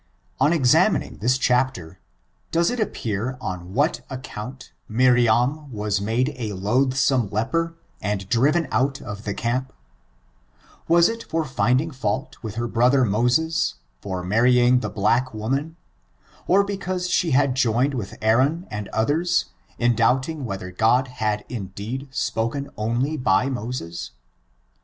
[0.39, 1.99] On examining this chapter,
[2.49, 8.99] does it appear on wh(U account Miriam was made a loathsome leper, and driven out
[8.99, 9.71] of the camp—
[10.89, 15.75] ^was it for finding fault with her brother Moses, for marrying the black woman,
[16.47, 22.07] or because she had joined with jioron and others, in doubting whether God had indeed
[22.09, 24.09] spoken only by Moses?